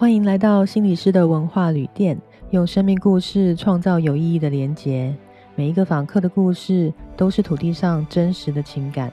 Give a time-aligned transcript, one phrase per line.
[0.00, 2.18] 欢迎来到心理师的文化旅店，
[2.52, 5.14] 用生命故事创造有意义的连结。
[5.54, 9.12] 每一个访客的故事都是土地上真实的情感。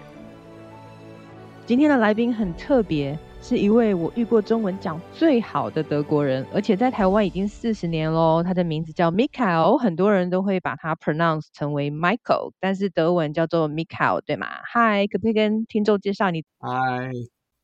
[1.66, 8.42] 今天的来宾很特别，是一位我遇过中文讲最好的德国人，而且在台湾已经四十年喽。
[8.42, 14.48] 他的名字叫 Michael，很多人都会把他 pronounce 成为 Michael，但是德文叫做 Michael，对吗？
[14.64, 16.46] 嗨，可不可以跟听众介绍你？
[16.62, 17.12] 嗨，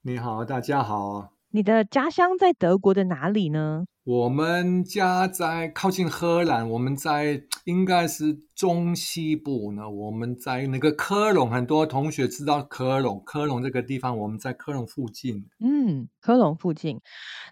[0.01, 1.32] 你好，大家好。
[1.55, 3.85] 你的家乡在德国的哪里呢？
[4.05, 9.89] 我们家在靠近荷兰，我们在应该是中西部呢。
[9.89, 15.45] 我们在那个科隆，很多同学知道科隆，科隆这个地方，我们在科隆附近。
[15.59, 16.99] 嗯，科隆附近。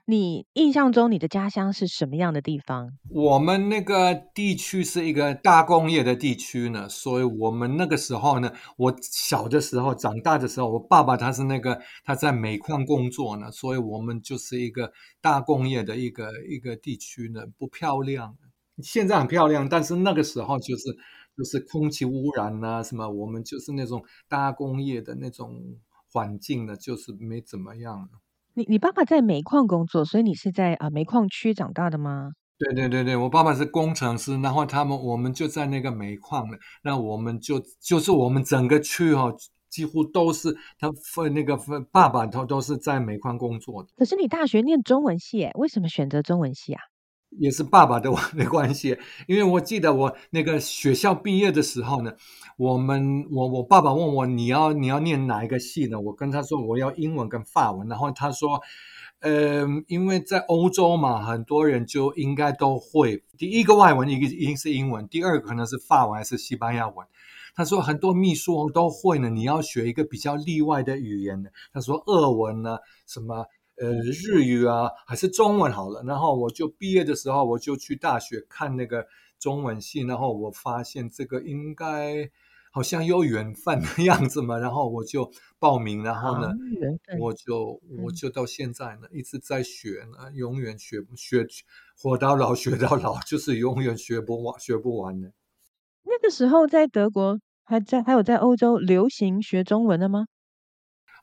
[0.05, 2.91] 你印象中你的家乡是什么样的地方？
[3.10, 16.32] 我们那个地区是一个大工业的地区呢，所以我们那个时候呢，我小的时候长大的时候，我爸爸他是那个他在煤矿工作呢，所以我们就是一个大工业的一个。
[16.49, 18.35] 一个地区呢不漂亮，
[18.82, 20.84] 现在很漂亮，但是那个时候就是
[21.38, 25.62] 就是空气污染啊什么，我们就是那种大工业的那种
[26.12, 28.10] 环境呢，就是没怎么样。
[28.54, 32.32] 你你爸爸在煤矿工作，所以你是在啊煤矿区长大的吗？
[32.58, 39.34] 对对对对，我爸爸是工程师，然后他们我们就在那个煤矿呢，那我们就就是我们整个区哈，
[39.70, 43.90] 几乎都是他分那个分爸爸都都是在煤矿工作的。
[43.96, 46.82] 可是你大学念中文系，为什么选择中文系啊？
[47.40, 52.12] 也是爸爸的的关系， 因为我记得我那个学校毕业的时候呢，
[52.57, 55.99] 我们我我爸爸问我你要你要念哪一个系呢？
[55.99, 58.62] 我跟他说我要英文跟法文，然后他说，
[59.21, 67.07] 呃，因为在欧洲嘛，很多人就应该都会第一个外文一个一定是英文，第二个可能是法文还是西班牙文。
[67.53, 71.50] 他说很多秘书都会呢，你要学一个比较例外的语言呢。
[71.73, 73.45] 他说俄文呢，什么
[73.81, 76.03] 呃日语啊，还是中文好了。
[76.06, 79.06] 然后我就毕业的时候，我就去大学看那个
[79.40, 82.29] 中文系，然后我发现这个应该
[82.72, 84.57] 好像有缘分的 样子嘛。
[84.57, 86.51] 然后我就报名，然后呢，
[87.19, 91.47] 我就我就到现在呢一直在学呢，永远学学
[91.97, 95.31] 活到老 学到老，就是永远学不完学不完的。
[96.03, 100.25] 那个时候在德国，还在还有在欧洲流行学中文的吗？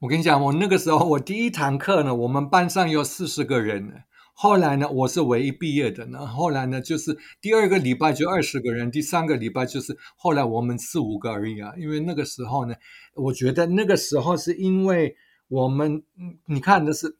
[0.00, 6.24] 我跟你讲，我那个时候我第一堂课呢，我们班上有四十个人，后来呢，我是唯一毕业的呢。
[6.24, 11.72] 后来呢，就是第二个礼拜就二十个人，第三个礼拜就是后来我们四五个而已啊。
[11.76, 12.76] 因为那个时候呢，
[13.14, 15.16] 我觉得那个时候是因为
[15.48, 16.00] 我们，
[16.46, 17.16] 你看的是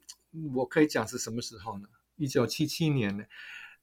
[0.55, 1.83] 我可以讲是什么时候呢？
[2.15, 3.25] 一九七七年呢。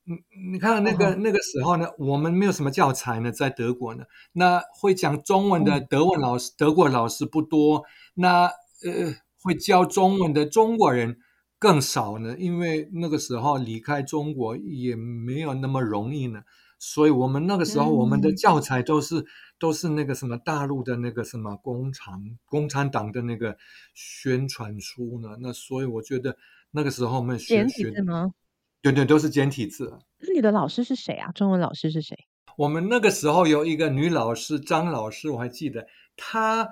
[0.04, 7.84] 你你看那个那个时候呢，我们没有什么教材呢，在德国呢，那会讲中文的德文老师、德国老师不多，
[8.14, 8.48] 那
[8.84, 11.18] 呃会教中文的中国人
[11.58, 16.42] 更少呢，因为那个时候离开中国也没有那么容易呢，
[16.78, 19.24] 所以我们那个时候我们的教材都是
[19.58, 23.56] 都是那个什么大陆的那个什么工厂共产党的那个
[23.94, 26.36] 宣传书呢，那所以我觉得
[26.72, 28.34] 那个时候我们学学吗？
[28.82, 29.98] 对对，都是简体字。
[30.18, 31.32] 那你的老师是谁啊？
[31.32, 32.16] 中文老师是谁？
[32.56, 36.68] 我们那个时候有一个女老师张老师，我还记得，她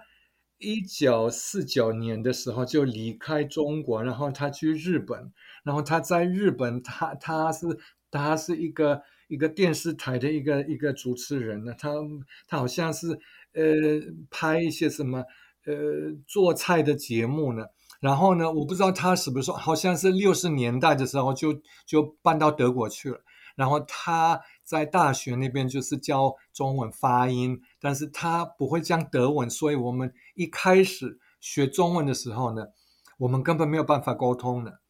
[0.64, 5.30] 一九四九年的时候就离开中国，然后他去日本，
[5.62, 7.66] 然后他在日本，他他是
[8.10, 11.90] 他是一个一个电视台的一个一个主持人呢，他
[12.48, 13.08] 他好像是
[13.52, 13.62] 呃
[14.30, 15.18] 拍一些什么
[15.66, 15.74] 呃
[16.26, 17.66] 做菜的节目呢。
[18.00, 23.20] 然后呢，我不知道他是不是说，好像是六十年代的时候就就搬到德国去了。
[23.56, 32.68] 然后他在大学那边就是教中文发音，但是他不会讲德文，所以我们一开始学中文的时候呢，
[33.18, 34.80] 我们根本没有办法沟通的。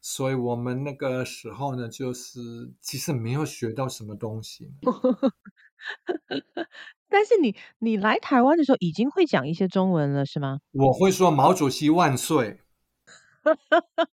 [0.00, 4.72] 所以我们那个时候呢，就是其实没有学到什么东西。
[7.10, 10.60] 但是你你来台湾的时候已经会讲一些中文了，是吗？
[10.72, 12.60] 我会说毛主席万岁。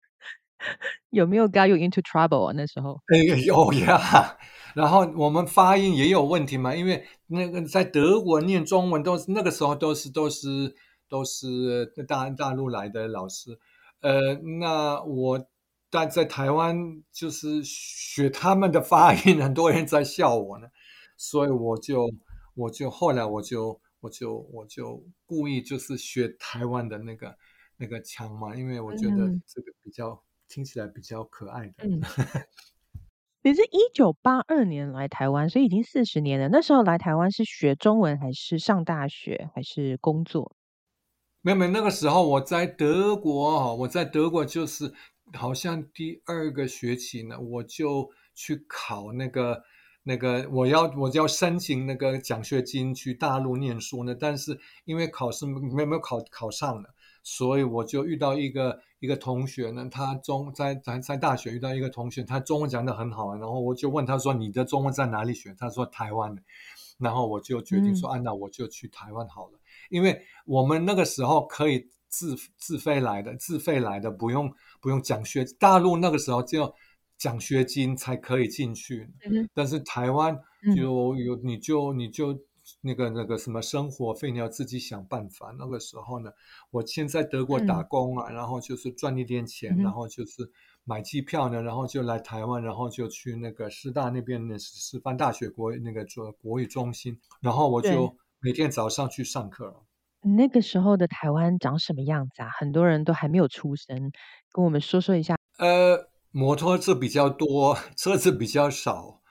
[1.11, 2.53] 有没有 got you into trouble 啊？
[2.53, 2.99] 那时候？
[3.07, 4.37] 哎，有呀。
[4.75, 10.75] 然后我们发音也有问题嘛，因为那个在德国念中文都是那个时候都是都是
[11.07, 13.59] 都是大大陆来的老师。
[14.01, 15.47] 呃，那我
[15.89, 20.67] 但在台湾就是学他们的发音，很多人在笑我呢，
[21.17, 22.09] 所以我就。
[22.57, 27.35] 我就后来我就我就我就故意就是学台湾的那个
[27.75, 31.83] 那个腔嘛，因为我觉得这个比较听起来比较可爱的。
[31.83, 32.01] 嗯，
[33.45, 36.49] 你是一九八二年来台湾，所以已经四十年了。
[36.49, 40.55] 那时候来台湾是学中文还是上大学还是工作？
[41.41, 44.91] 没有没有，那个时候我在德国，我在德国就是
[45.33, 49.61] 好像第二个学期呢，我就去考那个
[50.01, 56.89] 那个，我要我就要申请那个奖学金去大陆念书呢，但是因为考试没没有考考上了，
[57.21, 66.41] 所以我就遇到一个一个同学呢，他中在在在大学遇到一个同学，他中文讲的很好，然后我就问他说：“你的中文在哪里学？”他说：“台湾的。”
[66.99, 69.59] 然后我就决定说：“啊，那我就去台湾好了，
[69.89, 74.49] 因为我们那个时候可以。”自自费来的，自费来的，不用
[74.79, 75.43] 不用奖学。
[75.59, 76.73] 大陆那个时候就
[77.17, 79.09] 奖学金才可以进去，
[79.53, 80.39] 但是台湾
[80.73, 82.39] 就有你就你就
[82.81, 85.53] 那个那个什么生活费你要自己想办法。
[85.57, 86.31] 那个时候呢，
[86.71, 90.49] 我先在德国打工啊，然后就是赚一点钱，然后就是
[90.83, 99.83] 买机票呢，然后就来台湾，然后就去那个师大那边的师范大学国那个做国语中心，然后我就每天早上去上课。
[100.21, 102.49] 那个时候的台湾长什么样子啊？
[102.49, 104.11] 很多人都还没有出生，
[104.51, 105.35] 跟我们说说一下。
[105.57, 109.21] 呃，摩托车比较多，车子比较少。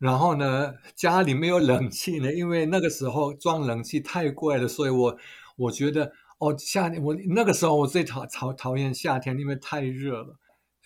[0.00, 5.16] 然后呢，家里没有冷气呢，因为那个时候装冷气太贵了，所以我
[5.56, 10.36] 我觉得哦，夏天我那个时候我最讨讨讨厌夏天，因为太热了。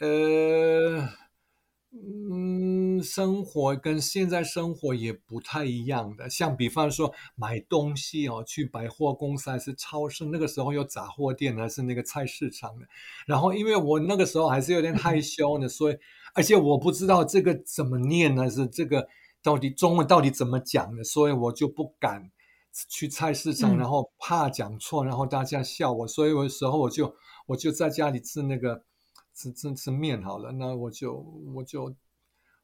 [0.00, 1.08] 呃。
[1.96, 6.28] 嗯，生活跟现在生活也不太一样的。
[6.28, 12.87] 像比方说买东西哦，去百货公司还是超市，那个时候有杂货店还是那个菜市场的。
[13.26, 15.96] 然后因为我那个时候还是有点害羞呢，所以
[16.34, 19.08] 而且我不知道这个怎么念呢，是这个
[19.42, 22.31] 到底中文到底怎么讲的，所以我就不敢
[22.90, 27.14] 去菜市场，然后怕讲错，然后大家笑我，所以有时候我就
[27.46, 28.84] 我就在家里吃那个。
[29.36, 31.12] 吃吃吃面好了，那我就
[31.56, 31.92] 我就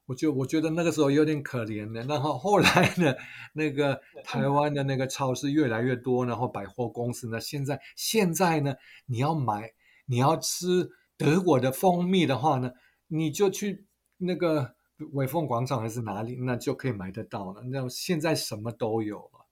[0.06, 2.00] 我就我觉得那个时候有点可怜的。
[2.02, 3.12] 然后后来呢，
[3.54, 8.72] 那个台湾的那个超市越来越多，然后百货公司呢，现在现在呢，
[9.06, 9.72] 你要买
[10.06, 10.88] 你要吃
[11.18, 12.70] 德国的蜂蜜的话呢，
[13.10, 13.86] 你就去
[14.18, 14.74] 那个
[15.12, 17.62] 伟凤广场还是哪里，那就可以买得到了。
[17.70, 19.46] 那现在什么都有了。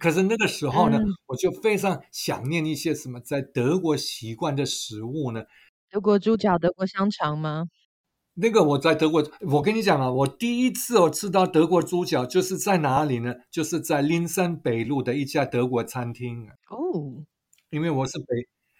[0.00, 5.44] 可是那个时候呢，我就非常想念一些什么在德国习惯的食物呢。
[5.90, 7.68] 德国猪脚、德国香肠吗？
[8.36, 13.34] 那个我在德国，我跟你讲啊，我第一次我吃到德国猪脚就是在哪里呢？
[13.50, 17.22] 就是在林森北路的一家德国餐厅哦，
[17.70, 18.26] 因为我是北，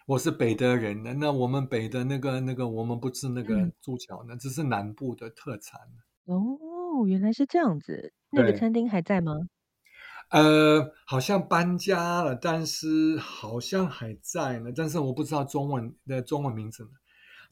[0.07, 5.81] 我是北德人的，那我们北的那个那个我们不吃那个猪脚呢，这是南部的特产。
[6.27, 8.13] 哦，原来是这样子。
[8.31, 9.33] 那个餐厅还在吗？
[10.29, 14.71] 呃，好像搬家了，但是好像还在呢。
[14.77, 16.91] 但是我不知道中文的中文名字呢。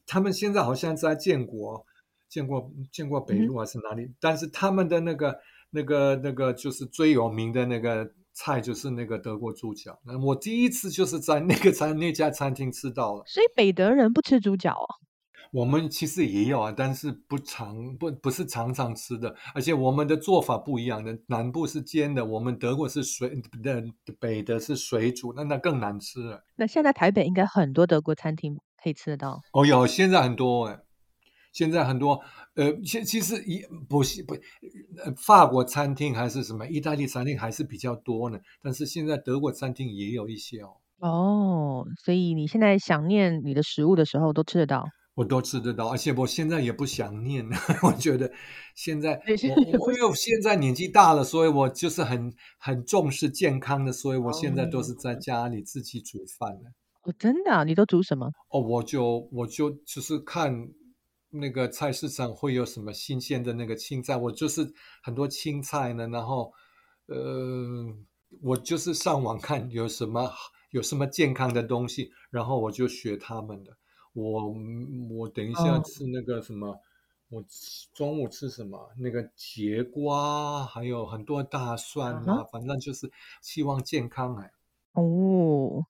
[0.05, 1.83] 他们现在好像在建国，
[2.29, 4.11] 建国建国北路还是哪里？
[4.19, 5.39] 但是他们的那个、
[5.71, 9.99] 那个、那个，就是最有名的那个菜，就是那个德国猪脚。
[10.05, 13.23] 那我第一次就是在那个餐那家餐厅吃到了。
[13.25, 14.87] 所以北德人不吃猪脚哦。
[15.51, 21.17] 我们其实也有啊，但是不常不不是常常吃的，而且我们的做法不一样的。
[21.27, 23.83] 南部是煎的，我们德国是水的，
[24.19, 26.43] 北德是水煮，那那更难吃了。
[26.55, 28.57] 那现在台北应该很多德国餐厅。
[28.83, 30.77] 可以吃得到哦，有现在很多哎，
[31.53, 32.19] 现在很多
[32.55, 34.33] 呃，其其实一不是不，
[35.05, 40.73] 呃，法国餐厅还是什么意大利餐厅还是比较多呢，但是现在德国餐厅也有一些哦。
[40.99, 44.85] 哦，所以你现在想念你的食物的时候都吃得到，
[45.15, 47.45] 我都吃得到，而且我现在也不想念，
[47.83, 48.31] 我觉得
[48.73, 49.21] 现在
[49.79, 56.69] 我因为现在年纪大了，所以我就是很很重视健康的，所以我现在都是在家里自己煮饭的。
[57.03, 57.65] 哦，真的？
[57.65, 58.31] 你都煮什么？
[58.49, 60.53] 哦，我就我就就是看
[61.35, 64.71] 那个菜市场会有什么新鲜的那个青菜，我就是
[65.01, 66.07] 很多青菜呢。
[66.07, 66.53] 然后，
[67.07, 67.91] 呃，
[68.41, 70.31] 我就是上网看有什么
[70.69, 73.75] 有什么健康的东西，然后我就学他们的。
[74.13, 74.53] 我
[75.09, 76.79] 我等一下吃那个什么，
[77.29, 77.43] 我
[77.95, 78.91] 中午吃什么？
[78.99, 83.11] 那个节瓜，还有很多大蒜啊，反正就是
[83.41, 84.51] 希望健康哎。
[84.93, 85.85] 哦。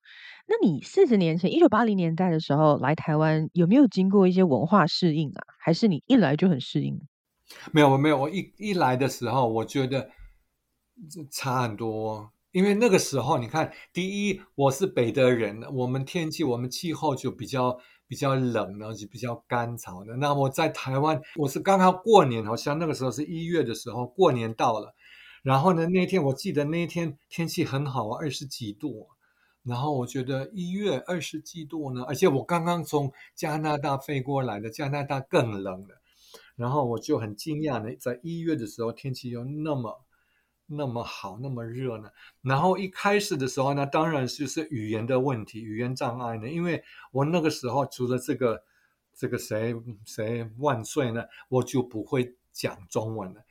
[0.46, 5.42] 那你四十年前，一九八零年代的时候来台湾，有没有经过一些文化适应啊？
[5.60, 7.00] 还是你一来就很适应？
[7.72, 8.18] 没有，没有。
[8.18, 10.10] 我一一来的时候，我觉得
[11.32, 12.32] 差很多。
[12.52, 17.76] 因为那个时候，你看，第一，我是北的人，我们天气，我们气候就比较
[18.08, 20.16] 比较冷，然后就比较干燥的。
[20.18, 24.94] 那我在台湾，我是刚好过年，好像那个时候是一月的时候，过年到了。
[25.44, 29.10] 然后呢，那天我记得那天天气很好啊，二十几度。
[29.62, 36.02] 然后我觉得一月二十几度呢，而且我刚刚从加拿大飞过来的，加拿大更冷了。
[36.56, 40.02] 然后我就很惊讶呢，在一月的时候天气又那么
[40.66, 42.10] 那么好，那么热呢。
[42.42, 48.64] 然后一开始的时候呢，当然就是语言的问题，语言障碍呢，因为我那个时候除了这个
[49.16, 49.74] 这个谁
[50.06, 53.46] 谁万岁呢，我就不会讲中文了。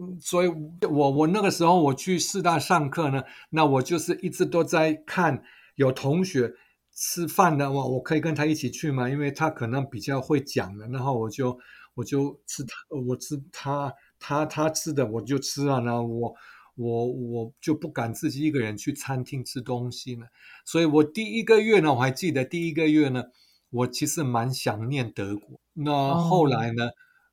[0.00, 0.48] 嗯，所以
[0.88, 5.42] 我我那个时候我去师大上课呢，那我就是一直都在看
[5.74, 6.50] 有同学
[6.94, 9.10] 吃饭的，话我可以跟他一起去吗？
[9.10, 11.58] 因为他可能比较会讲的，然后我就
[11.94, 12.74] 我就吃他，
[13.06, 16.34] 我吃他他他吃的我就吃了呢，我
[16.76, 20.24] 我我就不敢自己一个人去餐厅吃东西呢。
[20.64, 23.24] 所以我第一个月呢，我还记得第一个月呢，
[23.68, 25.60] 我其实蛮想念德国。
[25.74, 26.88] 那后来呢？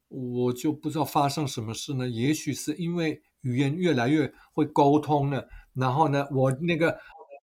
[0.09, 2.09] 我就不知道发生什么事呢？
[2.09, 6.97] 也许是因为语言越来越会沟通了，然后呢，我那个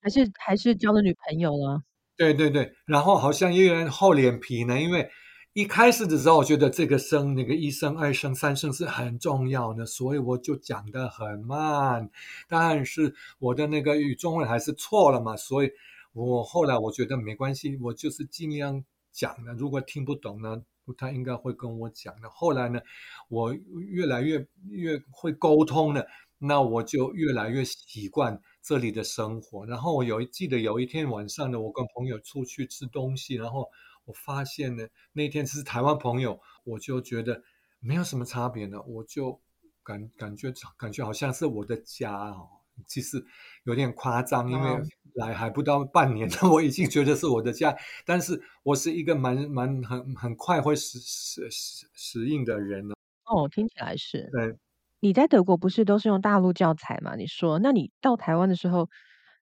[0.00, 1.82] 还是还是交了女朋友了。
[2.16, 5.10] 对对对，然后好像也有人厚脸皮呢，因为
[5.54, 12.08] 一开始的时候，我觉得这个声、那个一声、二声、三声是很重要的，所以我就讲得很慢。
[12.48, 15.70] 但是我的那个语中文还是错了嘛，所以
[16.12, 19.52] 我后来我觉得没关系，我就是尽量讲的。
[19.54, 20.62] 如果听不懂呢？
[20.96, 22.30] 他应该会跟我讲的。
[22.30, 22.80] 后来呢，
[23.28, 26.06] 我越来越越会沟通了，
[26.38, 29.66] 那我就越来越习惯这里的生活。
[29.66, 33.68] 然后我有记得有一天晚上呢，我跟朋友出去吃东西，然后
[34.06, 37.42] 我发现呢，那天是台湾朋友，我就觉得
[37.78, 39.40] 没有什么差别呢，我就
[39.82, 42.61] 感感觉感觉好像是我的家哦。
[42.86, 43.24] 其实
[43.64, 44.80] 有点夸张，因为
[45.14, 47.76] 来还不到半年， 我已经觉得是我的家。
[48.04, 52.94] 但是我是一个蛮蛮很很快会适适适适应的人呢。
[53.24, 54.28] 哦，听起来是。
[54.32, 54.56] 对，
[55.00, 57.14] 你在德国不是都是用大陆教材吗？
[57.16, 58.88] 你说，那你到台湾的时候，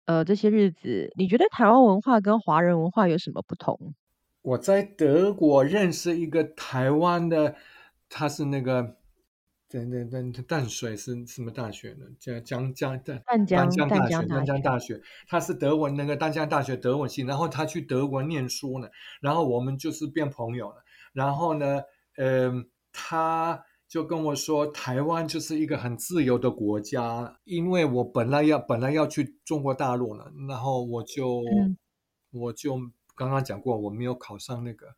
[0.05, 3.95] 呃，这些日子，你觉得台湾文化跟华人文化有什么不同？
[4.43, 7.55] 我在德国认识一个台湾的，
[8.09, 8.97] 他是那个。
[9.73, 12.05] 对对对，淡水是什么大学呢？
[12.21, 15.01] 叫江江淡淡江大学，淡江大学。
[15.27, 18.89] 他是德文那个淡江大学德文系，然后他去德国念书呢，
[19.23, 20.85] 然后我们就是变朋友了。
[21.15, 21.81] 然后呢，
[22.19, 27.39] 嗯，他就跟我说，台湾就是一个很自由的国家。
[27.45, 31.43] 因为我本来要本来要去中国大陆呢，然后我就
[32.31, 32.77] 我就
[33.17, 34.89] 刚刚讲过，我没有考上那个。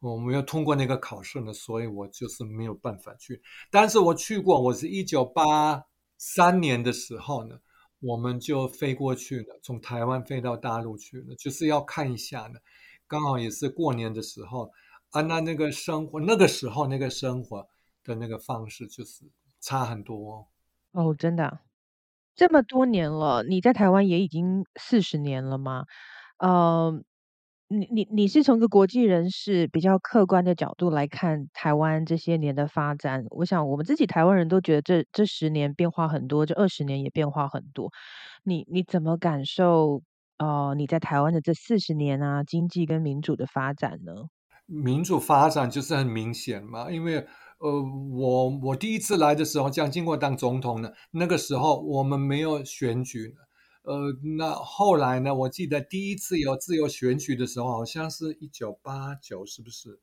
[0.00, 3.40] 我没有通过那个考试呢，所以我就是没有办法去。
[3.70, 5.84] 但是我去过，我是一九八
[6.16, 7.58] 三年的时候呢，
[8.00, 12.58] 我们就飞过去了，从台湾飞到大陆去了，就是要看一下呢。
[13.06, 14.70] 刚好也是过年的时候
[15.10, 17.68] 啊，那那个生活，那个时候那个生活
[18.02, 19.24] 的那个方式就是
[19.60, 20.48] 差很多
[20.92, 21.14] 哦。
[21.14, 21.60] 真的，
[22.34, 25.84] 这么多年了，你在台湾也已经四十年了吗？
[26.38, 27.02] 呃。
[27.72, 37.88] 你你你是从一个国际人士比较客观的角度来看台湾这些年的发展，我想我们自己台湾人都觉得这这十年变化很多，这二十年也变化很多。
[38.42, 40.02] 你你怎么感受？
[40.38, 44.14] 呃，你在台湾的这四十年啊，经济跟民主的发展呢？
[44.66, 47.18] 民主发展就是很明显嘛，因为
[47.58, 47.70] 呃，
[48.12, 53.42] 我我第一次来的时候，蒋经国当总统呢，那个时候我们没有选举呢。
[53.82, 55.34] 呃，那后来呢？
[55.34, 59.98] 我记得第一次有自由选举的时候，好像是一九八九，是不是？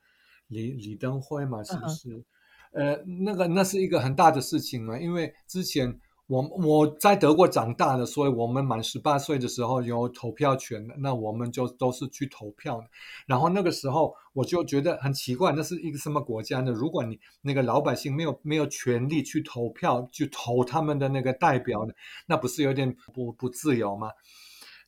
[0.47, 2.25] 李李登辉嘛，是不是？
[2.73, 5.99] 呃，那个那是一个很大的事情嘛，因为之前。
[6.27, 12.83] 我我在德国长大的，所以我们满十八岁的时候有投票权的，那我们就都是去投票。
[13.25, 16.71] 然后那个时候我就觉得很奇怪，那是一个什么国家呢？
[16.71, 21.93] 如果你那个老百姓没有没有权利去投票，去投他们的那个代表呢，
[22.25, 24.09] 那不是有点不不自由吗？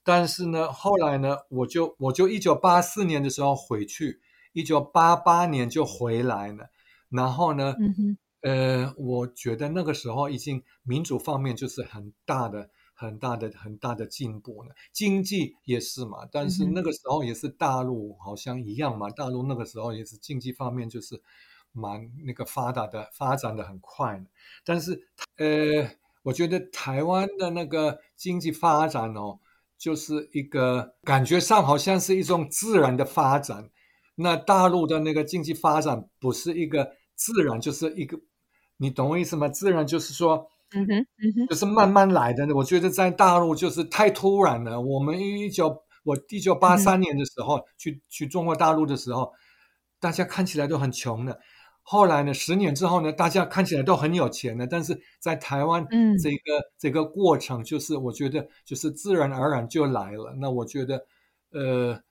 [0.04, 4.20] 但是呢，后来呢，我就我就一九八四年的时候回去，
[4.52, 6.70] 一九八八年就回来了，
[7.10, 7.76] 然后呢，
[8.42, 16.20] 呃，我觉得那个时候已经民主方面就是很大的、很大的、很大的进步了，经济也是嘛。
[16.32, 21.22] 但是那个时候也是大陆好像一样嘛，大陆那个时候也是经济方面就是
[21.72, 24.24] 蛮那个发达的，发展的很快。
[24.64, 25.90] 但是呃，
[26.24, 29.40] 我觉得台湾的那个经济发展哦，
[29.78, 33.70] 就是一个感觉上好像是一种自然的发展。
[34.16, 38.18] 那大陆的那个经济发展不是一个自然，就是一个。
[38.82, 39.50] 你懂我意思吗？
[39.50, 42.48] 自然就是说，嗯哼，嗯哼，就是慢慢来的。
[42.56, 44.80] 我觉得在大陆就是太突然了。
[44.80, 49.34] 我们一九我一九八三年的时候去去中国大陆的时候，
[50.00, 51.38] 大家看起来都很穷的。
[51.82, 54.66] 后来呢，十年之后呢，大家看起来都很有钱的。
[54.66, 60.34] 但是在台湾，嗯，这个这个过程就是我觉得就是自然而然就来了。
[60.40, 61.06] 那我觉得，
[61.52, 62.02] 呃，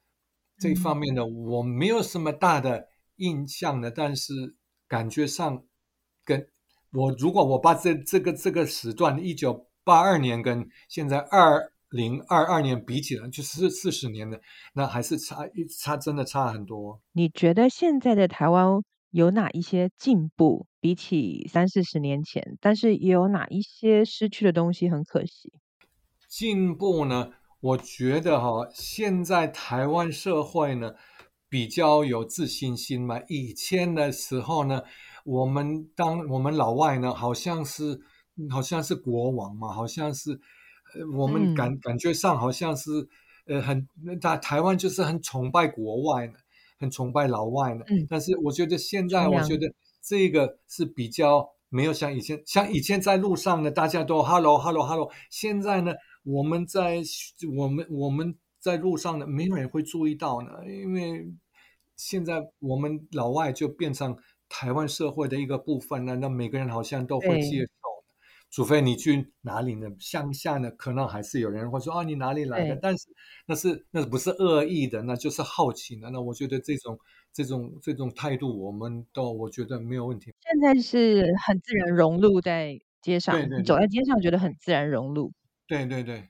[0.58, 4.54] 这方面呢，我没有什么大的印象的，但是
[4.88, 5.62] 感觉上
[6.24, 6.48] 跟。
[6.90, 14.40] 我如果我把这这个这个时段一九八二年跟现在二零二二年比起来，就是四十年的，
[14.72, 16.98] 那还是差一差，真的差很多。
[17.12, 22.56] 你觉得现在的台湾有哪一些进步，比起三四十年前？
[22.58, 25.52] 但是也有哪一些失去的东西，很可惜。
[26.26, 27.32] 进步呢？
[27.60, 30.94] 我觉得哈，现在台湾社会呢
[31.48, 33.20] 比较有自信心嘛。
[33.28, 34.82] 以前的时候呢，
[35.24, 38.00] 我们当我们老外呢，好像是
[38.50, 40.32] 好像是国王嘛，好像是
[40.94, 43.08] 呃，我们感感觉上好像是
[43.46, 43.88] 呃很
[44.20, 46.34] 在台湾就是很崇拜国外呢，
[46.78, 47.84] 很崇拜老外呢。
[47.88, 48.06] 嗯。
[48.08, 55.92] 但是我觉得现在，我觉得这个是比较没有像以前，像以前在路上呢，大家都 hello hello hello，现在呢。
[56.24, 57.00] 我们在
[57.56, 58.34] 我们我们
[58.68, 61.26] 在路上呢，没有人会注意到呢，因为
[61.96, 64.16] 现在我们老外就变成
[64.48, 67.70] 台湾社会的一个部分了，那每个人好像都会接受，
[68.50, 72.76] 除非你去哪里呢，乡下呢，可能还是有人会说啊，你哪里来的？
[72.76, 73.06] 但是
[73.46, 76.10] 那是那不是恶意的，那就是好奇的。
[76.10, 76.98] 那我觉得这种
[77.32, 80.32] 这种这种态度，我们都我觉得没有问题。
[80.40, 85.32] 现在是很自然融入在街上，你走在街上觉得很自然融入。
[85.66, 86.28] 对对对，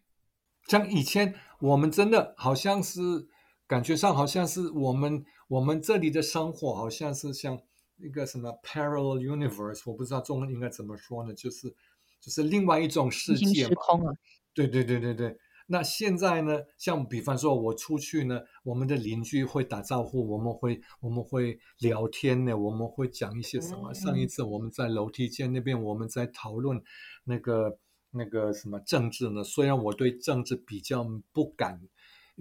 [0.66, 3.27] 像以前我们真的好像是
[3.67, 7.59] 感觉上好像是我们我们这里的生活好像是像
[7.97, 11.69] 一个什么 parallel universe，我不知道中文应该怎么说呢，就是
[12.21, 14.15] 就是另外一种世界时空啊。
[14.55, 15.37] 对对对对对。
[15.67, 23.93] 那现在呢，像比方说我出去呢，我们的邻居会打招呼，我们会我们会聊天呢，我们会讲一些什么。
[23.93, 26.81] 上一次我们在楼梯间那边，我们在讨论
[27.25, 27.79] 那个。
[28.11, 29.45] 那个什么政治呢？
[29.45, 31.81] 虽然我对政治比较不敢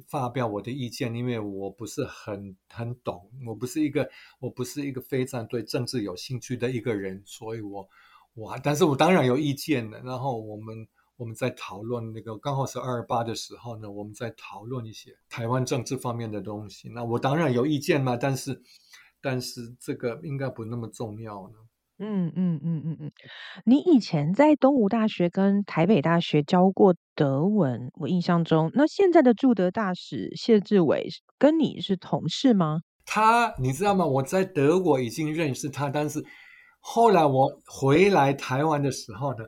[0.08, 4.10] 发表我的意见，因为我不是很很懂，我不是一个
[4.40, 7.88] 我不是一个非常对政治有兴趣的一个人，所以我
[8.34, 10.00] 我但是我当然有意见的。
[10.02, 16.88] 然后我们我们在讨论那个刚好是二二八的时候呢，我们在讨论一些台湾政治方面的东西。
[16.90, 18.62] 那我当然有意见嘛，但是
[19.20, 21.56] 但是这个应该不那么重要呢。
[22.00, 23.12] 嗯嗯嗯嗯嗯，
[23.66, 32.82] 你以前在东吴大学跟台北大学教过德文，我印象中，那现在的驻德大使谢志伟跟你是同事吗？
[33.06, 34.06] 他，你知道吗？
[34.06, 36.24] 我在德国已经认识他，但是
[36.80, 39.46] 后来我回来台湾的时候呢，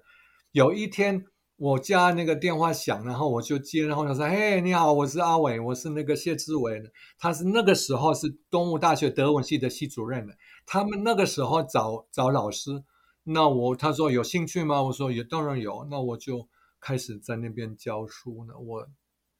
[0.52, 1.24] 有一天。
[1.62, 6.82] 我家那个电话响，然后我就接，然后他说：“嘿，你好，我是阿伟，我是那个谢志伟，
[7.18, 10.34] 他是那个时候是东吴大学德文系的系主任的。
[10.72, 12.84] 他们那个时候找找老师，
[13.24, 14.84] 那我他说有兴趣吗？
[14.84, 16.48] 我说也当然有，那我就
[16.80, 18.54] 开始在那边教书呢。
[18.56, 18.88] 我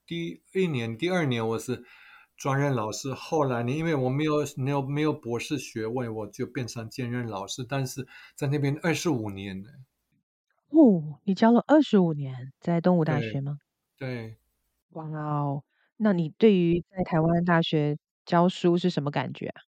[0.04, 1.84] 第一年、第二年我是
[2.36, 9.70] 专任老师，后来呢，因为我没有没有没有博士学位，我就变成兼任老师，但是在那边二十五年呢。”
[10.70, 13.60] 哦，你教了二十五年，在东吴大学吗？
[13.96, 14.36] 对。
[14.94, 15.62] 哇哦，
[15.96, 19.62] 那你对于在台湾大学教书是什么感觉啊？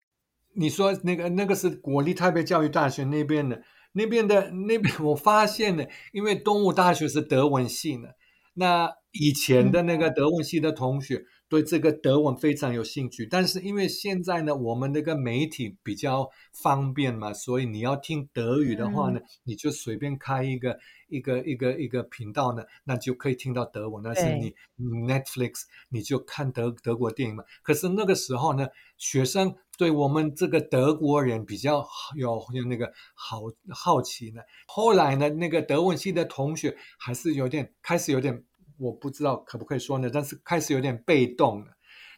[0.55, 3.63] 你说那个那个是国立台北教育大学那边的，
[3.93, 8.15] 那边的那边 我发现呢，因为东吴大学是德文系的，
[8.55, 11.23] 那以前的那个德文系的同学。
[11.53, 20.79] 对这个德文非常有兴趣，但是因为现在呢，我们那个媒体比较方便嘛，所以你要听德语的话呢，你就随便开一个
[21.11, 24.03] 一个一个一个频道呢，那就可以听到德文。
[24.03, 27.45] 那是你 Netflix，你就看德德国电影嘛。
[27.63, 31.87] 可是那个时候呢，学生对我们这个德国人比较
[32.17, 34.41] 有有那个好好奇呢。
[34.67, 38.43] 后来呢，那个德文系的同学还是有点开始有点。
[38.83, 41.67] 我不知道可不可以说呢，但是开始有点被动了。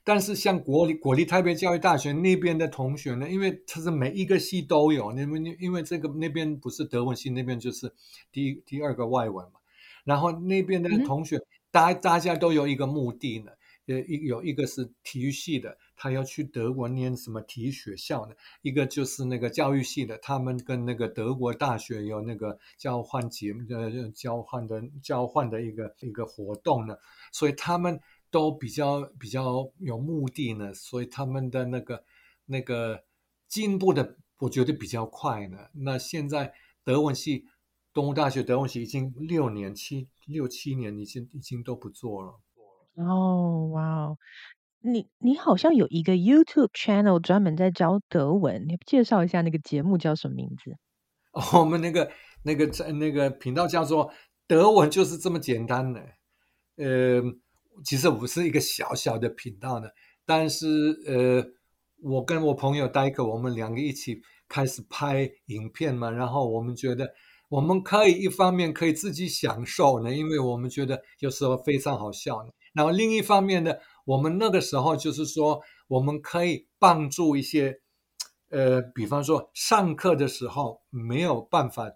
[0.02, 7.92] 但是像国立国立台北教育大学那边的同学呢，因为他是每一个系都有，因为因为这个那边不是德文系，那边就是
[8.32, 9.60] 第一第二个外文嘛。
[10.04, 11.38] 然后那边的同学，
[11.70, 13.50] 大大家都有一个目的呢。
[13.86, 18.34] 呃，一有一个是体育系的，他要去德国念什么体育学校呢？
[18.60, 26.94] 一个就是那个教育系的，他们跟那个德国大学有那个交换节呃交换的交换的一个一个活动呢，
[27.32, 27.98] 所以他们
[28.30, 32.04] 都比较比较有目的呢，所以他们的那个
[32.44, 33.02] 那个
[33.48, 35.56] 进步的，我觉得比较快呢。
[35.72, 36.52] 那现在
[36.84, 37.46] 德文系，
[37.94, 42.38] 东吴大学德文系已经六年七六七年，已经已经都不做了。
[42.96, 44.18] 哦，哇哦，
[44.86, 50.76] 你你好像有一个 YouTube channel 专门在教德文，你介绍一下那个节目叫什么名字？
[51.58, 52.10] 我们那个
[52.42, 54.12] 那个那个频道叫做
[54.46, 56.00] 德文就是这么简单的。
[56.76, 57.22] 呃，
[57.82, 59.88] 其实我是一个小小的频道呢，
[60.26, 60.66] 但是
[61.06, 61.42] 呃，
[62.02, 67.08] 我跟我朋友戴克，我们两个一起开始拍影片嘛，然后我们觉得
[67.48, 72.50] 我们可以一方面可以自己享受呢，因为我们觉得有时候非常好笑呢。
[72.74, 73.72] 然后另一方面呢，
[74.04, 77.80] 我们那个时候就是说，我们可以帮助一些，
[78.50, 81.90] 呃，比方说上课的时候没有办法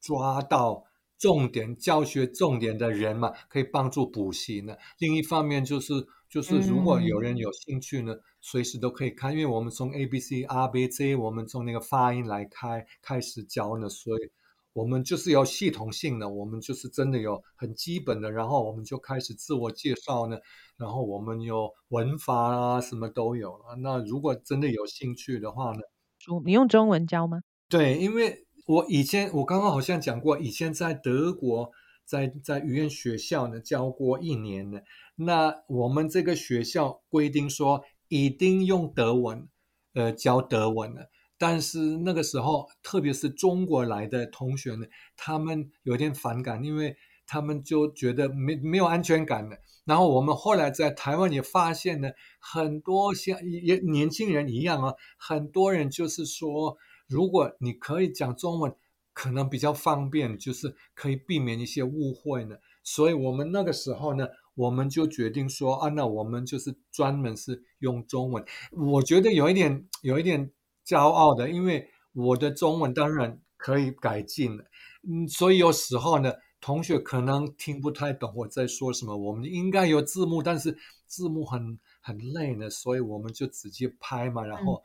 [0.00, 0.84] 抓到
[1.16, 4.76] 重点教学重点的人嘛，可以帮助补习呢。
[4.98, 5.94] 另一方面就是
[6.28, 14.30] 就是如果有人有兴趣呢，随时都可以看，因为我们从 A B C R B C，我们从那个发音来开开始教呢，所以。
[14.78, 20.38] 我们就是有系统性的，我们就是真的有很基本的，然后我们就开始自我介绍呢，
[20.76, 23.74] 然后我们有文法啊，什么都有啊。
[23.82, 25.80] 那如果真的有兴趣的话呢，
[26.20, 27.40] 中你用中文教吗？
[27.68, 31.72] 对，因为我以前我刚刚好像讲过，以前在德国
[32.04, 34.78] 在在语言学校呢教过一年呢。
[35.16, 39.48] 那我们这个学校规定说一定用德文，
[39.94, 41.10] 呃，教德文的。
[41.38, 44.84] 但是那个时候，特别是中国来的同学呢，
[45.16, 46.96] 他们有点反感，因为
[47.26, 49.56] 他们就觉得没没有安全感的。
[49.84, 58.74] 然后我们后来在台湾也发现呢，很多像也年轻人一样啊，很多人就是说，如果你可以讲中文，
[59.12, 62.56] 可能比较方便，就是可以避免一些误会呢。
[62.82, 68.44] 所以我们那个时候呢，我们就决定说啊，那我们就是专门是用中文。
[68.72, 70.50] 我觉得有一点，有一点。
[70.88, 74.64] 骄傲的，因为我的中文当然可以改进了，
[75.06, 79.14] 嗯，所以有时候呢，同学可能听不太懂我在说什么。
[79.14, 80.74] 我们应该有字幕，但是
[81.04, 84.42] 字幕很很累呢，所以我们就直接拍嘛。
[84.42, 84.82] 然后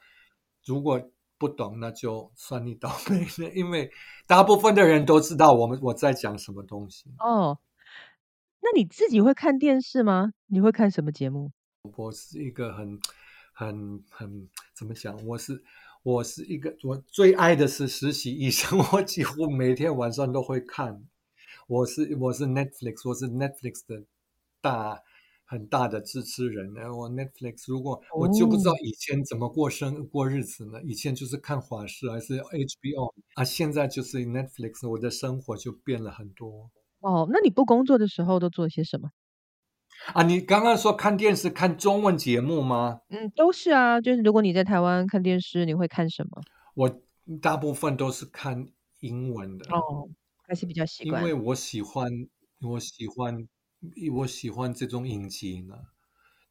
[0.65, 1.01] 如果
[1.37, 3.89] 不懂，那就算你倒霉了， 因为
[4.27, 7.09] 大部分的人都知道我们我在讲什么东西。
[7.19, 7.57] 哦，
[8.59, 10.33] 那你自己会看电视吗？
[10.47, 11.51] 你会看什么节目？
[11.95, 12.99] 我是一个很
[13.53, 15.15] 很很怎么讲？
[15.25, 15.63] 我是。
[16.03, 21.01] 我是一个，我最爱的是实习医生， 我几乎每天晚上都会看。
[21.65, 24.03] 我是我是 Netflix，我是 Netflix 的
[24.59, 25.01] 大
[25.45, 26.73] 很大的支持人。
[26.73, 26.93] 呢。
[26.93, 30.83] 我 Netflix 如果我就不知道以前怎么过生过日子呢？
[30.83, 36.69] 以前就是看华视还是 HBO 啊，现在就是 Netflix，我的生活就变了很多。
[36.99, 39.09] 哦，那你不工作的时候都做些什么？
[40.07, 42.99] 啊，你刚刚说看电视看中文节目吗？
[43.09, 44.01] 嗯，都是啊。
[44.01, 46.41] 就是如果你在台湾看电视，你会看什么？
[46.75, 47.01] 我
[47.41, 48.67] 大部分都是看
[48.99, 49.65] 英文的。
[49.73, 50.09] 哦，
[50.45, 51.21] 还是比较习惯。
[51.21, 52.09] 因为我喜欢，
[52.61, 53.47] 我喜欢，
[54.13, 55.75] 我喜欢这种影集呢。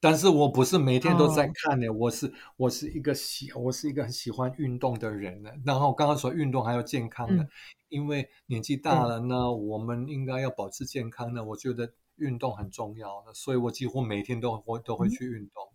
[0.00, 1.86] 但是我不是每天都在看呢。
[1.92, 5.50] 我是我是一个喜，我是一个很喜欢运动的人呢。
[5.64, 7.46] 然后刚刚说运动还有健康的，
[7.90, 11.44] 因为年纪大了呢，我们应该要保持健康的。
[11.44, 11.92] 我觉得。
[12.16, 15.72] 运动很重要的，所以我几乎每天都会都会去运动。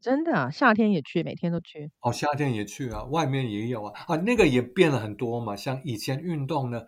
[0.00, 1.90] 真的啊，夏天也去，每天都去。
[2.00, 5.54] 哦，夏天也去啊，外面也有啊，啊，那个也变了很多嘛。
[5.54, 6.82] 像以前运动呢，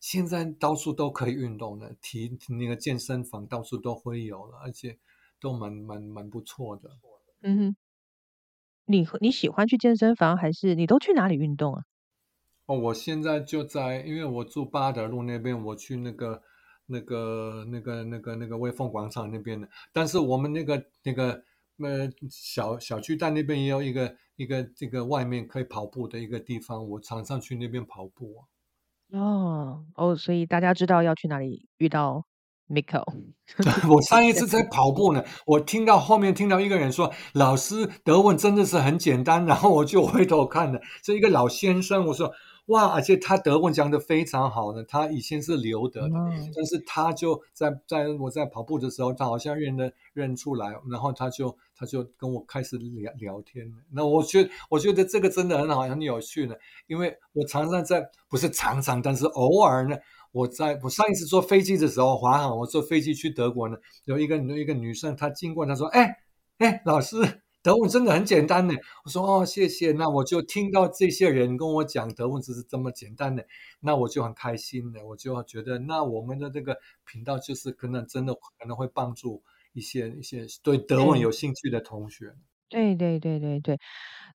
[0.00, 4.98] 现在到处都可以运动的，体那个健身房到处都会有了，而且
[5.40, 6.90] 都蛮蛮蛮不错的。
[7.42, 7.76] 嗯哼，
[8.84, 11.84] 你你喜欢去健身房，还是你都去哪里运动啊？
[12.66, 16.42] 哦，我现在就在，因为我住八德路那边，我去那个。
[16.90, 21.40] 那个、那个、那个、那个威风广场那边的，但是我们那个、那个
[21.78, 28.44] 呃小小区蛋那边也有一个一个这个外面可以跑步的一个地方，我常常去那边跑步。
[29.12, 32.26] 哦哦，所以大家知道要去哪里遇到
[32.68, 33.04] Miko。
[33.88, 42.32] 我上一次在跑步呢，我听到后面听到一个人说：“老师，德文真的是很简单。”然后我就回头看了，是一个老先生，我说。
[42.70, 44.84] 哇，而且他德文讲的非常好呢。
[44.84, 46.14] 他以前是留德的，
[46.54, 53.66] 但是他就在在我在跑步的时候，他好像认得认出来，然后他就他就跟我开始聊聊天。
[53.90, 56.54] 那我觉得我觉得这个真的很好，很有趣呢。
[56.86, 59.96] 因为我常常在不是常常，但是偶尔呢，
[60.30, 66.18] 我在我上一次坐飞机的时候，华航，我坐飞机去德国呢，有一个一个女生，她经过，她说：“哎
[66.58, 67.16] 哎，老师。”
[67.62, 68.74] 德文真的很简单呢。
[69.04, 69.92] 我说哦，谢谢。
[69.92, 73.44] 那我就听到这些人跟我讲德文只是这么简单的，
[73.80, 75.04] 那我就很开心的。
[75.04, 79.42] 我就觉得，那我们的这个频道就是可能真的可能会帮助
[79.74, 82.34] 一些一些对德文有兴趣的同学。
[82.70, 83.78] 对对对对对，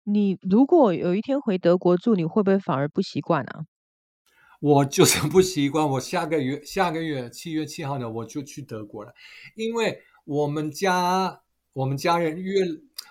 [0.04, 3.66] 你如果有一天回德国住，你会不会反而不习惯啊？
[4.62, 5.90] 我就是不习惯。
[5.90, 9.14] 我下个月下个月七月七号呢，我就去德国了，
[9.56, 11.42] 因为我们家。
[11.76, 12.62] 我们家人越，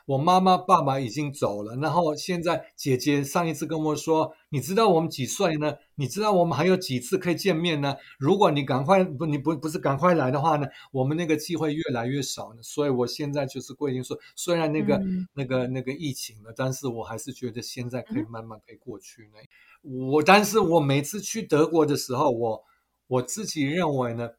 [0.07, 5.75] 我妈妈爸爸已经走了，然后现在姐姐上一次跟我说，你知道我们几岁呢？
[5.97, 7.95] 你知道我们还有几次可以见面呢？
[8.19, 12.63] 如果你赶快不，你不不是赶快来的话呢，我们那个机会越来越少呢。
[12.63, 19.39] 所以我现在就是规定说，虽然那个、嗯那个那个疫情了，但是我还是觉得现在可以慢慢可以过去呢。
[19.83, 22.65] 我但是我每次去德国的时候，我
[23.09, 24.31] 我自己认为呢，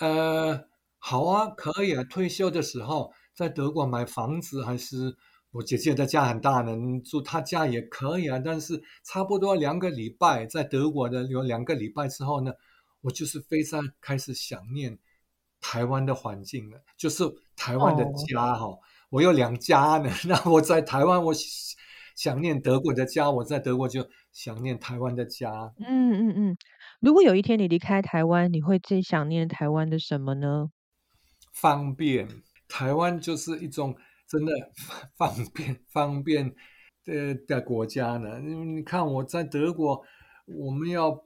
[0.00, 0.64] 呃，
[0.98, 5.16] 好啊，可以啊，退休的时候在德国买房子，还是
[5.50, 6.72] 我姐姐的家很大呢，
[7.04, 8.38] 住她家也可以啊。
[8.38, 12.52] 但是差不多两个礼拜在德国的有两个礼拜之后呢，
[13.00, 14.98] 我就是非常开始想念
[15.60, 17.24] 台湾的环境了，就是
[17.56, 18.66] 台湾的哦家哈、
[19.10, 21.32] 我有两家呢， 那我在台湾我
[22.14, 25.72] 想念德国的家，我在德国就想念台湾的家。
[25.78, 26.56] 嗯嗯嗯。
[27.00, 30.70] 如果有一天你离开台湾，你会最想念台湾的什么呢？
[31.52, 32.28] 方便，
[32.72, 33.94] 台湾就是一种
[34.26, 34.52] 真的
[35.14, 36.54] 方便方便
[37.04, 38.40] 的的国家呢。
[38.40, 40.02] 因为你看我在德国，
[40.46, 41.22] 我们要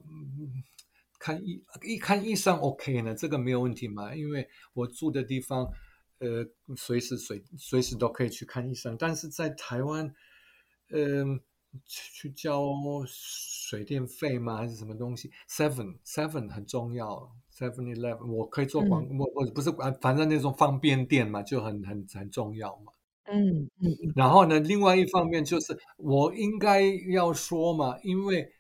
[1.21, 5.71] 看医一看医生 OK 呢，这个没有问题嘛，因为我住的地方，
[6.19, 6.45] 呃，
[6.77, 8.97] 随时随随时都可以去看医生。
[8.99, 10.13] 但是在台湾，
[10.91, 11.41] 嗯、
[11.87, 12.75] 去去交
[13.07, 14.57] 水电费吗？
[14.57, 22.93] 还是什么东西？Seven Seven 很重要，Seven Eleven 我可以做广，我我不是啊，反正那种方便店嘛，就很很很重要嘛。
[23.29, 28.53] 嗯嗯嗯然后呢，另外一方面就是我应该要说嘛，因为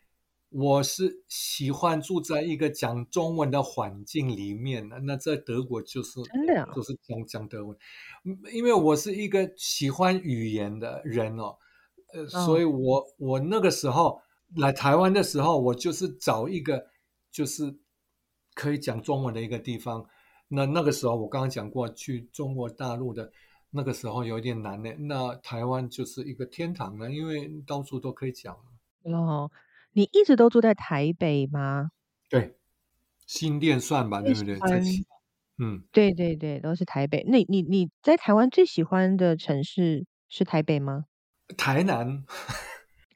[0.48, 4.98] 我是喜欢住在一个讲中文的环境里面的。
[5.00, 7.76] 那在德国就是真的啊就是讲讲德文，
[8.24, 11.56] 嗯因为我是一个喜欢语言的人哦，
[12.12, 14.20] 呃，所以我我那个时候
[14.56, 16.86] 来台湾的时候，我就是找一个
[17.30, 17.76] 就是
[18.56, 20.04] 可以讲中文的一个地方。
[20.48, 23.30] 那那个时候我刚刚讲过，去中国大陆的
[23.70, 24.90] 那个时候有一点难呢。
[24.98, 28.56] 那台湾就是一个天堂呢，因为到处都可以讲。
[29.02, 29.50] 哦，
[29.92, 31.90] 你一直都住在台北吗？
[32.30, 32.56] 对，
[33.26, 34.56] 新店算吧，对不对？
[34.56, 35.04] 在欢新
[35.58, 37.24] 嗯，对对对，都是台北。
[37.26, 41.06] 那你你在台湾最喜欢的城市是台北吗？
[41.56, 42.24] 台南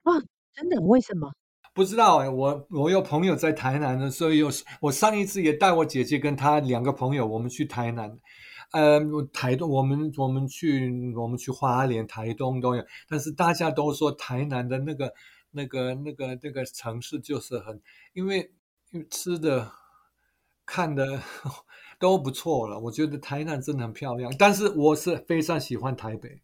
[0.04, 0.14] 哇，
[0.54, 0.80] 真的？
[0.80, 1.32] 为什么？
[1.72, 8.18] 不知道哎，我我有朋友在台南的，所以有我上一次也带我姐姐跟她两个朋友，我们去台南，
[8.72, 9.00] 呃，
[9.32, 15.12] 台东，我们我们去我们去花莲、台东都有，但是大家都说台南的那个
[15.52, 17.80] 那个那个那个城市就是很，
[18.12, 18.50] 因为
[19.08, 19.70] 吃的
[20.66, 21.20] 看的
[22.00, 26.40] 都不错了，我觉得台南真的很漂亮，但是我是非常喜欢台北。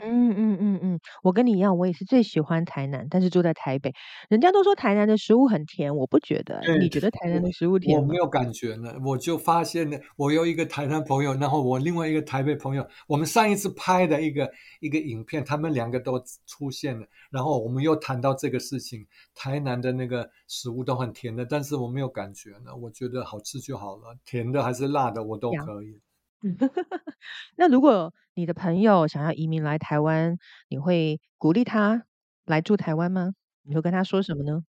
[0.00, 3.92] 嗯嗯嗯嗯，我跟你一样，我也是最喜欢台南，但是住在台北。
[4.28, 8.06] 人家都说台南的食物很甜，我不觉得你觉得台南的食物甜吗？
[8.06, 14.48] 我没有感觉呢，我就发现呢，我有一个台南朋友，然后我另外一个台北朋友，我们上一次拍的一个
[14.80, 26.00] 一个影片，他们两个都出现了，然后我们又谈到这个事情，台南的那个食物都很甜的，但是我没有感觉呢，我觉得好吃就好了，甜的还是辣的我都呀可以。
[27.56, 32.04] 那如果你的朋友想要移民来台湾，你会鼓励他
[32.46, 33.32] 来住台湾吗？
[33.62, 34.64] 你会跟他说什么呢？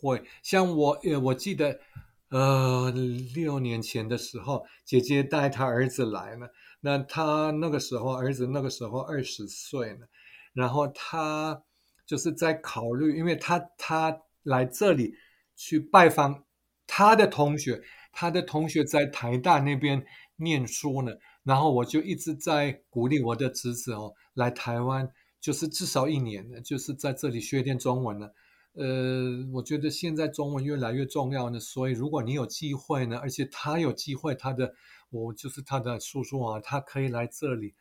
[0.00, 1.80] 会，像我，呃，我记得，
[2.28, 2.92] 呃，
[3.34, 6.50] 六年前的时候，姐姐带她儿子来了，
[6.80, 10.06] 那他那个时候儿子那个时候二十岁了，
[10.52, 11.62] 然后他
[12.04, 15.14] 就是在考虑，因为他他来这里
[15.56, 16.44] 去拜访
[16.86, 20.04] 他的同学，他的同学在台大那边
[20.36, 28.28] 念书呢，然后我就一直在鼓励我的侄子哦来台湾，就是至少一年呢，就是在这里学一点中文呢。
[28.74, 34.74] 呃，我觉得现在中文越来越重要呢，所以如果你有机会呢，而且他有机会，他的
[35.08, 37.74] 我就是他的叔叔啊，他可以来这里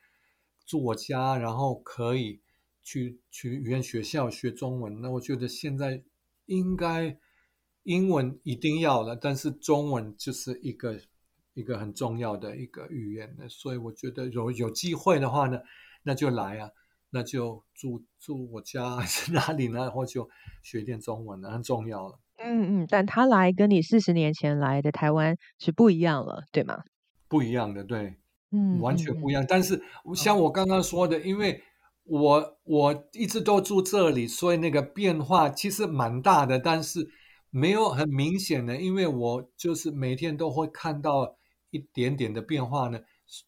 [0.65, 2.39] 住我家，然后可以
[2.81, 5.01] 去去语言学校学中文。
[5.01, 6.01] 那我觉得现在
[6.45, 7.17] 应该
[7.83, 10.97] 英文一定要了，但是中文就是一个
[11.55, 15.59] 一个很重要的一个语言呢，所以我觉得有有机会的话呢，
[16.03, 16.69] 那就来啊。
[17.11, 19.79] 那就住住我家还 是哪里呢？
[19.79, 20.29] 然后就
[20.61, 22.19] 学点中文了，很重要了。
[22.39, 26.83] 嗯嗯，但他来跟你四十年前来的台湾是不一样了，对吗？
[27.29, 28.17] 不一样的，对，
[28.51, 29.45] 嗯，完全嗯不一样。
[29.47, 29.81] 但是
[30.13, 31.63] 像我刚刚说的，因为
[32.03, 37.07] 我我一直都住这里，所以那个变化其实蛮大的，但是
[37.49, 41.37] 没有很明显的，因为我就是每天都会看到
[41.75, 42.99] 一点点的变化呢。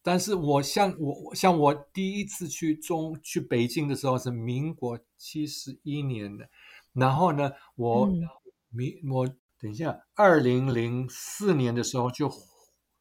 [0.02, 6.48] 但是我像我像我第一次去中去北京的时候是民国七十一年的，
[6.92, 9.26] 然后呢，我嗯我
[9.60, 12.28] 等一下，二零零四年的时候就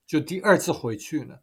[0.06, 1.42] 就第二次回去了。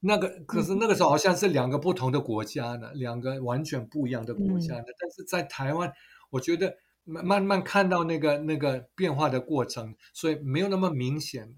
[0.00, 4.84] 那个可是那个时候好像是两个不同的国家呢，两个完全不一样的国家呢。
[5.00, 5.92] 但是在台湾，
[6.30, 11.54] 我觉得慢慢慢看到那个那个变化的过程，所以没有那么明显。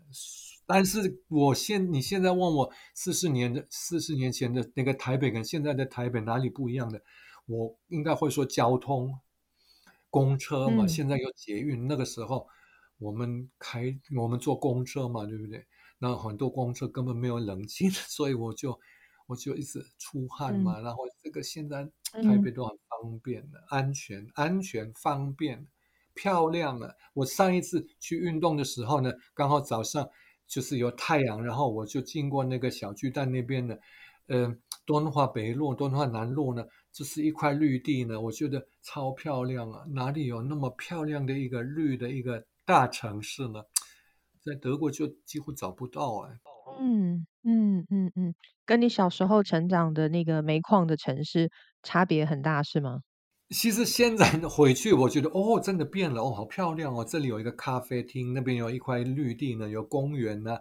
[0.70, 7.00] 但是我现你现在问我四十年的四十年前的那个台北跟现在的台北哪里不一样的，
[7.46, 9.18] 我应该会说交通，
[10.10, 12.46] 公车嘛，现在有捷运，那个时候
[12.98, 15.64] 我们开我们坐公车嘛，对不对？
[15.98, 18.78] 那很多公车根本没有冷气，所以我就
[19.26, 20.78] 我就一直出汗嘛。
[20.80, 21.82] 然后这个现在
[22.22, 25.66] 台北都很方便的，安全、安全、方便、
[26.12, 26.94] 漂亮了。
[27.14, 30.06] 我上一次去运动的时候呢，刚好早上。
[30.48, 33.78] 就是有太阳，然后我就经过那个小巨蛋那边的，
[34.28, 34.52] 呃，
[34.86, 39.84] 敦化北路、敦化南路呢，就是一块绿地呢，我觉得超漂亮啊！
[39.92, 43.62] 哪里有那么漂亮的一个绿的一个大城市呢？
[44.42, 46.30] 在德国就几乎找不到哎。
[46.80, 48.34] 嗯嗯嗯嗯，
[48.64, 51.50] 跟你小时候成长的那个煤矿的城市
[51.82, 53.00] 差别很大，是吗？
[53.50, 57.02] 其实现在回去，我觉得哦，真的变了哦，好漂亮哦！
[57.02, 60.58] 这里有一个咖啡厅，那边有一块绿地呢，有公园呢。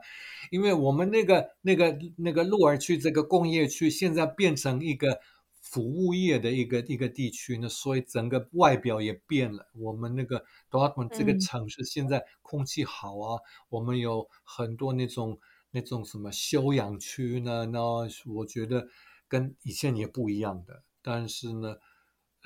[0.51, 5.19] 因为我们那个那个那个鹿儿区这个工业区，现在变成一个
[5.59, 9.67] 服务业的一个一个地区呢，所以整个外表也变了。
[9.73, 15.37] 我们那个 Dortmund 这个城市现在空气好啊，我们有很多那种
[15.71, 17.81] 那种什么休养区呢，那
[18.33, 18.87] 我觉得
[19.27, 21.75] 跟以前也不一样的，但是呢。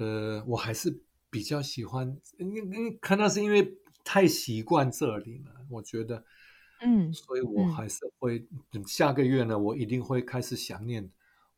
[0.02, 6.26] 呃，我还是比较喜欢，因因可能是因为太习惯这里了，我觉得，
[6.82, 8.44] 嗯，所以我还是会
[8.88, 11.08] 下个月呢，我一定会开始想念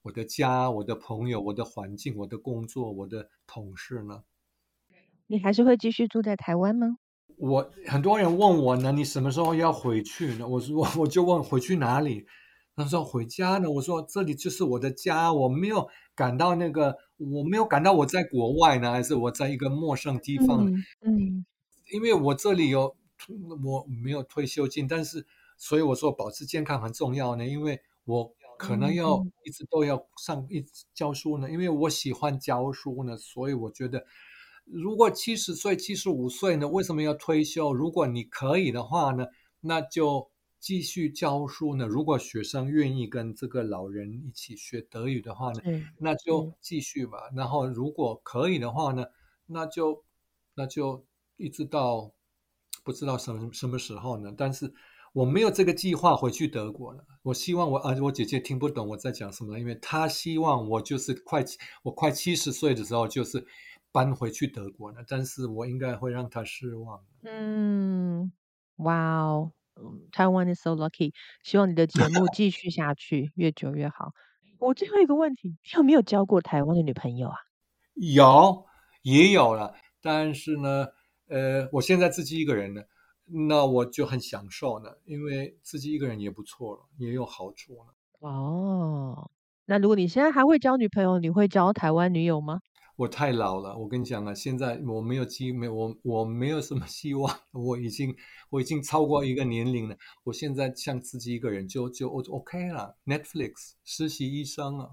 [0.02, 4.24] 我的家、我的朋友、我的环境、我的工作、我的同事呢。
[5.28, 6.98] 你还是会继续住在台湾吗？
[7.38, 10.46] 我很多人问我呢，你什么时候要回去呢？
[10.46, 12.26] 我说我就问回去哪里？
[12.76, 13.72] 他说回家呢。
[13.72, 16.98] 我说这里就是我的家，我没有感到那个。
[17.32, 20.66] 我没有感到我在国外呢，还是我在一个陌生地方？
[21.02, 21.46] 嗯，
[21.92, 22.96] 因为我这里有
[23.64, 25.26] 我没有退休金，但是
[25.58, 34.06] 所以我说保持健康很重要呢，因为我可能要一直都要上一教书呢，因为我喜欢教书呢，所以我觉得
[34.66, 37.74] 如果七十岁、七十五岁呢，为什么要退休？
[37.74, 39.26] 如果你可以的话呢，
[39.62, 40.33] 那就。
[40.64, 41.86] 继续教书呢？
[41.86, 45.62] 如果学生愿意跟这个老人一起学德语的话呢，
[45.98, 47.18] 那就继续吧。
[47.36, 49.06] 然后如果可以的话呢，
[49.46, 50.06] 那就
[50.56, 52.14] 那就一直到
[52.82, 54.34] 不知道什么什么时候呢？
[54.38, 54.74] 但是
[55.12, 57.04] 我没有这个计划回去德国了。
[57.24, 61.44] 我希望我啊，我姐姐听不懂我在讲什么，因为她希望我就是快
[61.84, 63.46] 我快七十岁的时候就是
[63.92, 65.04] 搬回去德国了。
[65.10, 67.04] 但是我应该会让她失望。
[67.24, 68.32] 嗯，
[68.78, 69.52] 哇哦。
[70.12, 74.12] Taiwan is so lucky，希望你的节目继续下去，越久越好。
[74.60, 77.36] 我最后一个问题，你有没有交过台湾的女朋友啊？
[77.96, 78.66] 有，
[79.02, 80.88] 也有了，但是呢，
[81.28, 82.82] 呃，我现在自己一个人呢，
[83.26, 87.94] 那我就很享受呢，因为自己一个人也不错了，也有好处呢。
[88.28, 89.30] 哦，
[89.66, 92.62] 那如果你现在还会交女朋友，你会交台湾女友吗？
[92.96, 98.16] 我太老了，我跟你讲啊，现在我没有机，没我我没有什么希望， 我已经
[98.52, 99.98] 我已经超过一个年龄了。
[100.24, 102.96] 我现在像自己一个人就就 OK 了。
[103.06, 104.90] Netflix 实习医生啊，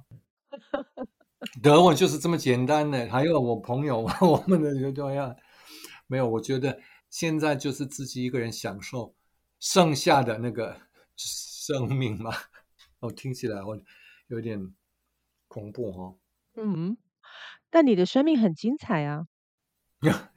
[1.63, 3.07] 德文就是这么简单的。
[3.11, 5.37] 还有我朋友， 我们的就这样，
[6.07, 6.27] 没有。
[6.27, 9.15] 我觉得现在就是自己一个人享受
[9.59, 10.81] 剩下的那个
[11.17, 12.33] 生命嘛。
[13.01, 13.79] 哦，听起来我
[14.29, 14.75] 有点
[15.49, 16.19] 恐怖哦。
[16.57, 16.97] 嗯。
[17.71, 19.27] 但你的生命很精彩啊！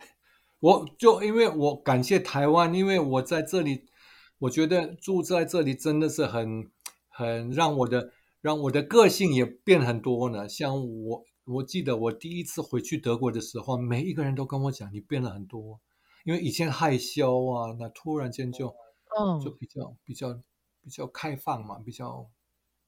[0.59, 3.85] 我就因为我感谢台湾，因为我在这里，
[4.39, 6.71] 我觉得住在这里真的是很
[7.09, 10.47] 很让我的让我的个性也变很多呢。
[10.47, 15.81] 像我，我记得我第一次回去德国的时候，每一个人都跟我讲你变了很多，
[16.23, 18.73] 因为以前害羞啊，那突然间就
[19.19, 20.33] 嗯就比较比较
[20.81, 22.29] 比较开放嘛，比较。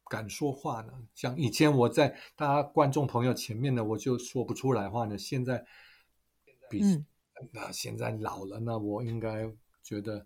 [0.07, 5.17] 敢说话呢，像以前我在大家观众朋友前面呢，我就说不出来话呢。
[5.17, 5.65] 现在
[6.69, 6.81] 比
[7.51, 9.51] 那现在老了，那我应该
[9.83, 10.25] 觉得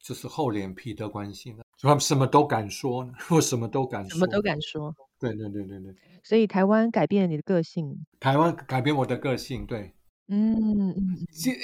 [0.00, 4.94] 就是厚脸皮的关系呢，什什么都敢说呢，我什么都敢说，什么都敢说。
[5.18, 5.94] 对对对对对。
[6.22, 9.92] 所以台湾改变了你的个性，台湾改变我的个性，对，
[10.28, 11.16] 嗯嗯，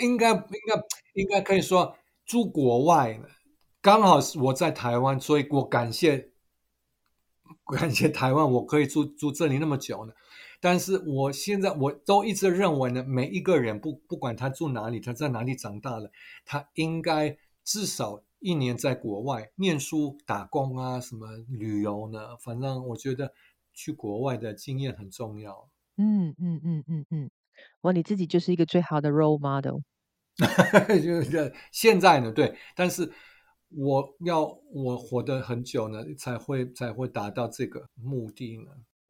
[0.03, 0.83] 应该应该
[1.15, 3.27] 应该可以说住国外呢，
[3.81, 6.32] 刚好是我在台湾，所以我感谢。
[7.67, 10.13] 感谢台湾，我可以住住这里那么久呢。
[10.61, 16.11] 但是我现在我都一直认为呢，每一个人不不管他住哪里，他在哪里长大了，
[16.45, 22.37] 他应该至少一年在国外念书、打工啊，什么旅游呢？
[22.39, 23.33] 反正我觉得
[23.73, 25.69] 去国外的经验很重要。
[25.97, 27.31] 嗯嗯嗯嗯嗯，
[27.83, 29.81] 哇，你自己就是一个最好的 role model。
[31.03, 33.13] 就是现在呢，对，但是
[33.77, 34.43] 我要
[34.73, 38.65] 我活得很久呢，才会才会达到这个目的呢。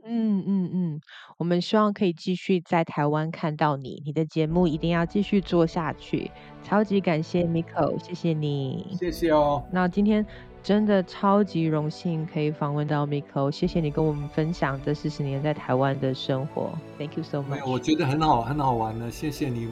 [0.05, 1.01] 嗯嗯嗯，
[1.39, 6.29] 我们希望可以继续在台湾看到你，你的节目一定要继续做下去。
[6.65, 9.63] 超级感谢 Miko，谢谢你，谢谢哦。
[9.71, 10.27] 那今天
[10.61, 16.77] 真的超级荣幸可以访问到 Miko，谢谢你跟我们分享这四十年在台湾的生活。
[16.99, 17.65] Thank you so much。
[17.71, 19.69] 我觉得很好，很好玩呢，谢谢你。